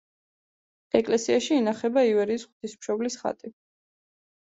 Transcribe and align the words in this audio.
ეკლესიაში 0.99 1.53
ინახება 1.61 2.03
ივერიის 2.13 2.47
ღვთისმშობლის 2.47 3.19
ხატი. 3.25 3.53